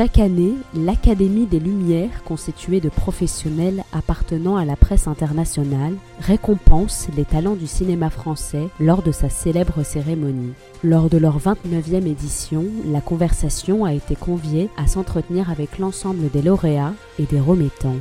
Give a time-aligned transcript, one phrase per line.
[0.00, 7.26] Chaque année, l'Académie des Lumières, constituée de professionnels appartenant à la presse internationale, récompense les
[7.26, 10.54] talents du cinéma français lors de sa célèbre cérémonie.
[10.82, 16.40] Lors de leur 29e édition, la conversation a été conviée à s'entretenir avec l'ensemble des
[16.40, 18.00] lauréats et des remettants.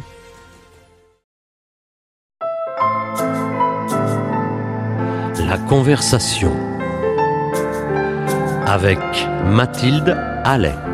[5.37, 6.53] La conversation
[8.65, 8.99] avec
[9.43, 10.88] Mathilde Allais.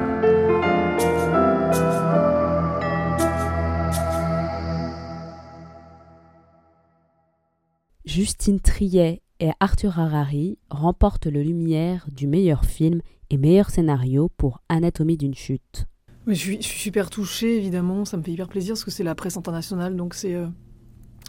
[8.15, 14.61] Justine Triet et Arthur Harari remportent le Lumière du meilleur film et meilleur scénario pour
[14.69, 15.85] Anatomie d'une chute.
[16.25, 18.05] je, suis, super touchée, évidemment.
[18.05, 19.97] Ça me fait hyper plaisir parce que c'est la presse internationale.
[19.97, 20.33] Donc, c'est.
[20.33, 20.47] Euh,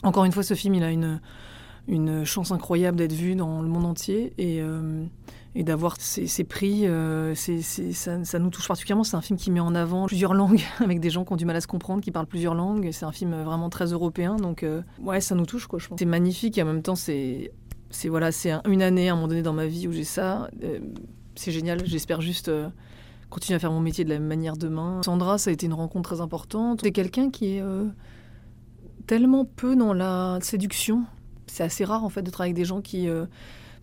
[0.05, 1.21] encore une fois, ce film, il a une,
[1.89, 4.33] une chance incroyable d'être vu dans le monde entier.
[4.39, 4.62] Et.
[4.62, 5.07] Euh,
[5.59, 9.05] et d'avoir ces, prix, euh, ça, nous touche particulièrement.
[9.05, 11.47] C'est un film qui met en avant plusieurs langues, avec des gens qui ont du
[11.47, 12.91] mal à se comprendre, qui parlent plusieurs langues.
[12.92, 15.98] C'est un film vraiment très européen, donc euh, ouais, ça nous touche, quoi, je pense.
[15.98, 17.50] C'est magnifique et en même temps, c'est
[18.05, 20.50] voilà, c'est une année à un moment donné dans ma vie où j'ai ça.
[20.62, 20.78] Euh,
[21.36, 22.50] c'est génial, j'espère juste
[23.31, 25.00] continuer à faire mon métier de la même manière demain.
[25.03, 26.81] Sandra, ça a été une rencontre très importante.
[26.83, 27.62] C'est quelqu'un qui est
[29.06, 31.05] tellement peu dans la séduction.
[31.47, 33.09] C'est assez rare en fait de travailler avec des gens qui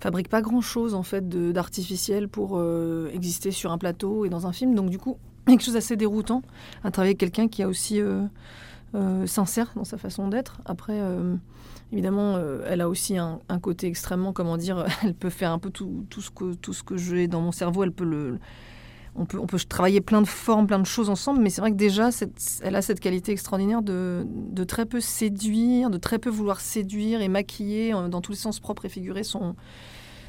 [0.03, 4.47] fabrique pas grand chose en fait d'artificiel pour euh, exister sur un plateau et dans
[4.47, 4.75] un film.
[4.75, 6.41] Donc du coup, quelque chose d'assez déroutant
[6.83, 8.25] à travailler avec quelqu'un qui est aussi euh,
[8.95, 10.59] euh, sincère dans sa façon d'être.
[10.65, 10.99] Après,
[11.93, 12.37] évidemment,
[12.67, 16.21] elle a aussi un, côté extrêmement, comment dire, elle peut faire un peu tout, tout
[16.21, 18.39] ce que tout ce que j'ai dans mon cerveau, elle peut le
[19.15, 22.09] on peut, travailler plein de formes, plein de choses ensemble, mais c'est vrai que déjà,
[22.61, 24.25] elle a cette qualité extraordinaire de,
[24.67, 28.85] très peu séduire, de très peu vouloir séduire et maquiller dans tous les sens propres
[28.85, 29.55] et figurés son,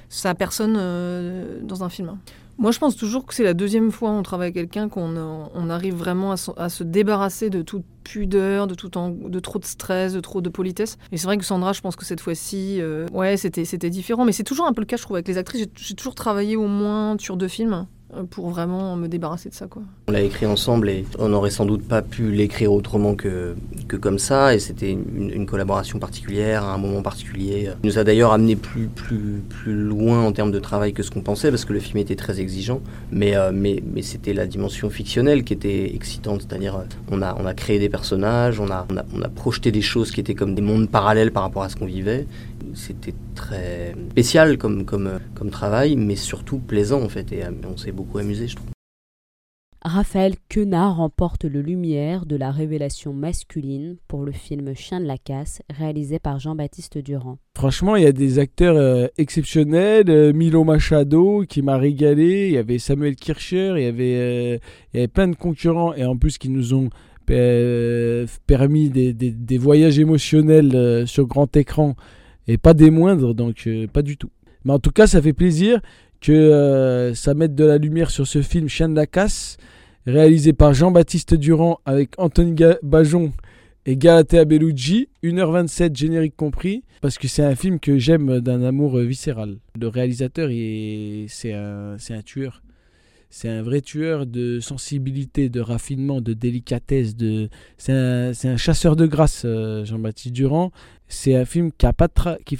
[0.09, 2.19] sa personne euh, dans un film.
[2.57, 5.17] Moi, je pense toujours que c'est la deuxième fois on travaille avec quelqu'un qu'on
[5.53, 10.21] on arrive vraiment à, se débarrasser de toute pudeur, de, tout trop de stress, de
[10.21, 10.99] trop de politesse.
[11.11, 14.25] Et c'est vrai que Sandra, je pense que cette fois-ci, euh, ouais, c'était différent.
[14.25, 15.67] Mais c'est toujours un peu le cas, je trouve, avec les actrices.
[15.75, 17.87] J'ai toujours travaillé au moins sur deux films
[18.31, 19.67] pour vraiment me débarrasser de ça.
[19.67, 19.83] Quoi.
[20.09, 23.55] On l'a écrit ensemble et on n'aurait sans doute pas pu l'écrire autrement que,
[23.89, 24.55] que comme ça.
[24.55, 27.71] Et c'était une, collaboration particulière, un moment particulier.
[27.83, 31.11] Il nous a d'ailleurs amené plus, plus, plus loin en termes de travail que ce
[31.11, 32.81] qu'on pensait parce que le film était très exigeant.
[33.13, 36.43] Mais, euh, mais, mais c'était la dimension fictionnelle qui était excitante.
[36.43, 39.71] C'est-à-dire, on a, on a créé des personnages, on a, on a, on a projeté
[39.71, 42.27] des choses qui étaient comme des mondes parallèles par rapport à ce qu'on vivait.
[42.75, 47.33] C'était très spécial comme, comme, comme travail, mais surtout plaisant en fait.
[47.33, 48.69] Et euh, on s'est amusé, je trouve.
[49.87, 55.19] Raphaël Quenard remporte le Lumière de la révélation masculine pour le film Chien de la
[55.19, 57.37] casse, réalisé par Jean-Baptiste Durand.
[57.55, 60.09] Franchement, il y a des acteurs euh, exceptionnels.
[60.09, 62.47] Euh, Milo Machado qui m'a régalé.
[62.49, 63.75] Il y avait Samuel Kircher.
[63.77, 64.61] Il y avait,
[64.93, 66.89] il y avait plein de concurrents et en plus qui nous ont
[67.27, 71.95] permis des, des, des voyages émotionnels sur grand écran
[72.47, 74.31] et pas des moindres, donc euh, pas du tout.
[74.65, 75.81] Mais en tout cas, ça fait plaisir
[76.25, 79.59] que euh, ça mette de la lumière sur ce film Chien de la casse,
[80.07, 83.35] réalisé par Jean-Baptiste Durand avec Anthony Bajon
[83.85, 88.97] et Galatea Bellucci, 1h27 générique compris, parce que c'est un film que j'aime d'un amour
[89.01, 89.59] viscéral.
[89.79, 90.49] Le réalisateur,
[91.29, 92.63] c'est un, un tueur.
[93.29, 97.17] C'est un vrai tueur de sensibilité, de raffinement, de délicatesse.
[97.17, 97.51] De...
[97.77, 100.73] C'est un, un, chasseur de grâce, euh, Jean-Baptiste Durand.
[101.07, 102.57] C'est un film qui, pas de qui,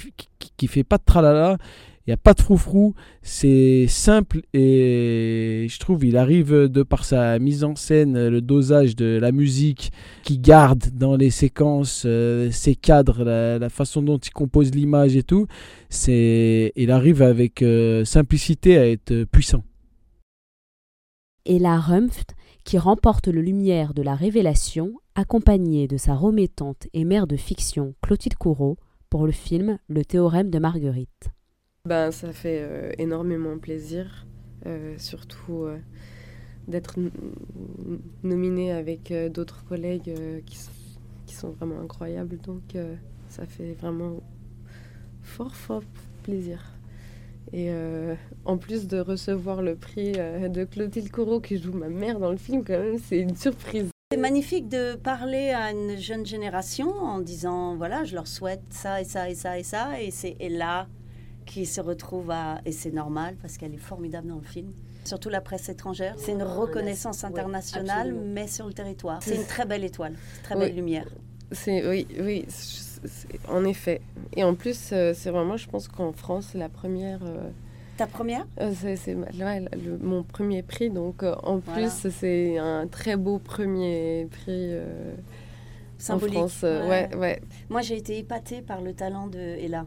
[0.55, 1.57] qui, fait pas de tralala.
[2.05, 2.93] Il n'y a pas de froufrou.
[3.21, 8.95] C'est simple et je trouve il arrive de par sa mise en scène, le dosage
[8.95, 9.91] de la musique
[10.23, 15.23] qui garde dans les séquences, euh, ses cadres, la, façon dont il compose l'image et
[15.23, 15.47] tout.
[15.89, 19.63] C'est, il arrive avec euh, simplicité à être puissant
[21.45, 27.05] et la Rumpft, qui remporte le Lumière de la Révélation, accompagnée de sa remettante et
[27.05, 28.77] mère de fiction Clotilde Courreau
[29.09, 31.34] pour le film Le théorème de Marguerite.
[31.85, 34.25] Ben, ça fait euh, énormément plaisir,
[34.65, 35.77] euh, surtout euh,
[36.67, 36.95] d'être
[38.23, 40.11] nominé avec d'autres collègues
[40.47, 40.57] qui,
[41.35, 42.37] sont vraiment incroyables.
[42.37, 42.63] Donc
[43.27, 44.23] ça fait vraiment
[45.21, 45.83] fort, fort
[46.23, 46.71] plaisir.
[47.53, 47.69] Et
[48.45, 52.37] en plus de recevoir le prix de Clotilde Corot qui joue ma mère dans le
[52.37, 53.89] film, quand même, c'est une surprise.
[54.11, 59.01] C'est magnifique de parler à une jeune génération en disant voilà, je leur souhaite ça
[59.01, 60.01] et ça et ça et ça.
[60.01, 60.87] Et c'est là
[61.45, 62.59] qui se retrouve à.
[62.65, 64.71] Et c'est normal parce qu'elle est formidable dans le film.
[65.03, 66.15] Surtout la presse étrangère.
[66.17, 69.21] C'est une reconnaissance internationale, mais sur le territoire.
[69.21, 71.05] C'est une très belle étoile, très belle lumière.
[71.51, 72.45] C'est oui, oui,
[73.47, 74.01] en effet.
[74.35, 77.49] Et en plus, euh, c'est vraiment, je pense qu'en France, c'est la première euh,
[77.97, 78.47] Ta première?
[78.59, 79.63] Euh, C'est ouais,
[80.01, 81.87] mon premier prix, donc euh, en Voilà.
[81.87, 84.81] plus c'est un très beau premier prix en
[85.99, 86.33] Symbolique.
[86.35, 86.63] France.
[86.63, 87.41] ouais, ouais.
[87.69, 89.85] Moi, j'ai été épatée par le talent de Ella.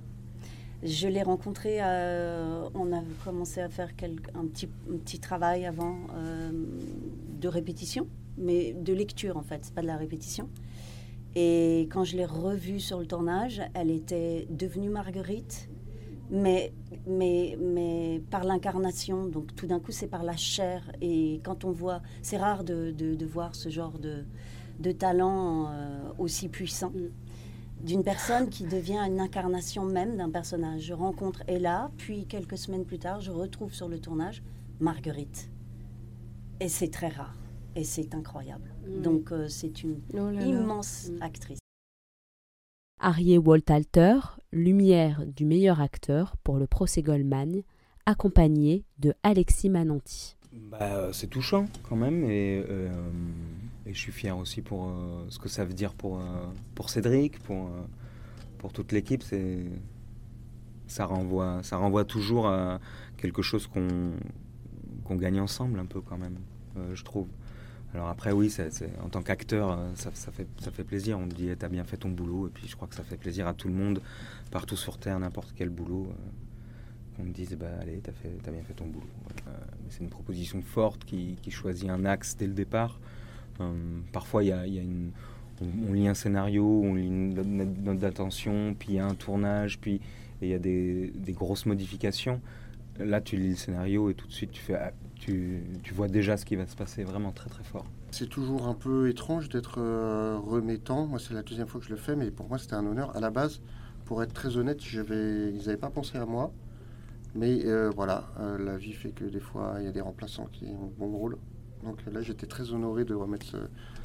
[0.85, 3.89] Je l'ai rencontrée, euh, on a commencé à faire
[4.35, 6.53] un, petit, travail avant euh,
[7.41, 10.49] de répétition, mais de lecture en fait, c'est pas de la répétition.
[11.35, 15.69] Et quand je l'ai revue sur le tournage, elle était devenue Marguerite,
[16.31, 16.73] mais,
[17.09, 19.27] mais, mais par l'incarnation.
[19.27, 20.93] Donc tout d'un coup, c'est par la chair.
[21.01, 26.93] Et quand on voit, c'est rare de, voir ce genre de, talent euh, aussi puissant
[27.83, 30.83] d'une personne qui devient une incarnation même d'un personnage.
[30.83, 34.43] Je rencontre Ella, puis quelques semaines plus tard, je retrouve sur le tournage
[34.81, 35.51] Marguerite.
[36.61, 37.35] Et c'est très rare.
[37.77, 38.71] Et c'est incroyable.
[39.03, 40.45] Donc euh, c'est une Oh là là.
[40.47, 41.23] immense Mm.
[41.23, 41.59] actrice.
[43.01, 44.19] Arié Waltalter,
[44.53, 47.63] lumière du meilleur acteur pour le procès Goldman,
[48.07, 50.37] accompagné de Alexis Mananti.
[50.53, 52.89] Bah, c'est touchant quand même et, euh,
[53.89, 56.23] et je suis fier aussi pour euh, ce que ça veut dire pour, euh,
[56.75, 57.83] pour Cédric, pour, euh,
[58.59, 59.25] pour toute l'équipe.
[60.87, 62.81] Ça, renvoie, ça renvoie toujours à
[63.17, 66.37] quelque chose qu'on, gagne ensemble un peu quand même,
[66.95, 67.29] je trouve.
[67.95, 68.55] Alors après oui,
[69.03, 71.19] en tant qu'acteur, ça, fait, ça fait plaisir.
[71.19, 73.05] On te dit, Eh, t'as bien fait ton boulot et puis je crois que ça
[73.05, 74.03] fait plaisir à tout le monde,
[74.51, 76.09] partout sur Terre, n'importe quel boulot.
[76.11, 78.13] euh, qu'on me dise, bah, allez, t'as,
[78.51, 79.09] bien fait ton boulot.
[79.89, 83.01] C'est une proposition forte qui choisit un axe dès le départ.
[83.61, 84.63] Euh, parfois, y a,
[85.61, 89.79] on, lit un scénario, on lit une note- d'attention, puis il y a un tournage,
[89.79, 90.01] puis
[90.43, 92.41] il y a des, grosses modifications.
[92.99, 95.63] Là, tu lis le scénario et tout de suite, ah, tu,
[95.93, 97.87] vois déjà ce qui va se passer vraiment très très fort.
[98.11, 101.07] C'est toujours un peu étrange d'être euh, remettant.
[101.07, 103.15] Moi, c'est la deuxième fois que je le fais, mais pour moi, c'était un honneur.
[103.17, 103.61] À la base,
[104.07, 106.53] pour être très honnête, ils n'avaient pas pensé à moi.
[107.35, 108.25] Mais euh, voilà,
[108.59, 111.37] la vie fait que des fois, il y a des remplaçants qui ont bon rôle.
[111.85, 113.47] Donc là, j'étais très honoré de remettre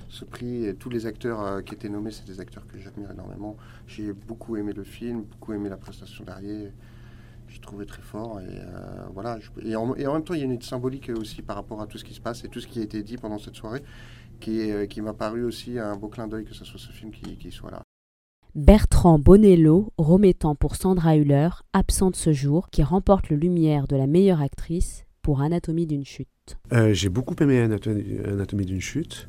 [0.09, 0.65] ce, prix.
[0.65, 3.57] Et tous les acteurs euh, qui étaient nommés, c'est des acteurs que j'admire énormément.
[3.87, 6.71] J'ai beaucoup aimé le film, beaucoup aimé la prestation d'Arié.
[7.47, 8.39] J'ai trouvé très fort.
[8.41, 9.39] Et euh, voilà.
[9.63, 12.03] et, en, même temps, il y a une symbolique aussi par rapport à tout ce
[12.03, 13.83] qui se passe et tout ce qui a été dit pendant cette soirée
[14.39, 17.37] qui, euh, m'a paru aussi un beau clin d'œil que ce soit ce film qui,
[17.37, 17.81] qui soit là.
[18.55, 24.05] Bertrand Bonello, remettant pour Sandra Hüller, absente ce jour, qui remporte le Lumière de la
[24.05, 26.27] meilleure actrice pour Anatomie d'une chute.
[26.71, 29.27] Euh, j'ai beaucoup aimé Anatomie, d'une chute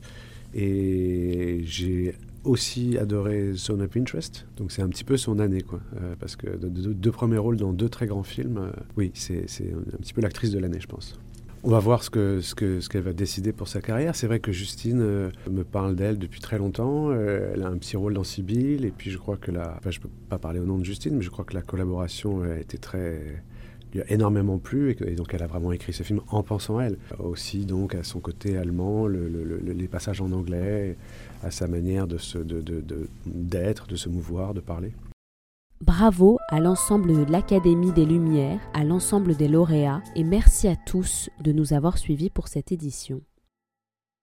[0.52, 2.14] et j'ai
[2.44, 4.46] aussi adoré Zone of Interest.
[4.56, 5.80] Donc c'est un petit peu son année, quoi.
[5.96, 9.12] Euh, parce que de- de- deux premiers rôles dans deux très grands films, euh, oui,
[9.14, 11.18] c'est un petit peu l'actrice de l'année, je pense.
[11.66, 14.14] On va voir ce que ce que ce qu'elle va décider pour sa carrière.
[14.14, 14.98] C'est vrai que Justine
[15.50, 17.10] me parle d'elle depuis très longtemps.
[17.14, 19.98] Elle a un petit rôle dans Sibyl et puis je crois que la, enfin, je
[20.00, 22.76] peux pas parler au nom de Justine, mais je crois que la collaboration a été
[22.76, 23.42] très
[23.94, 26.84] lui a énormément plu et, donc elle a vraiment écrit ce film en pensant à
[26.84, 26.98] elle.
[27.18, 30.96] Aussi donc à son côté allemand, le- le- le- les passages en anglais,
[31.42, 32.18] à sa manière de-
[33.26, 34.92] d'être, de se mouvoir, de parler.
[35.80, 41.28] Bravo à l'ensemble de l'Académie des Lumières, à l'ensemble des lauréats, et merci à tous
[41.42, 43.20] de nous avoir suivis pour cette édition.